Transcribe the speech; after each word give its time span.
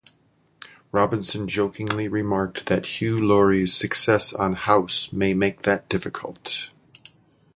Robinson 0.91 1.47
jokingly 1.47 2.07
remarked 2.07 2.65
that 2.65 2.99
Hugh 2.99 3.23
Laurie's 3.23 3.75
success 3.75 4.33
on 4.33 4.53
"House" 4.53 5.13
may 5.13 5.35
make 5.35 5.61
that 5.61 5.87
difficult. 5.89 6.71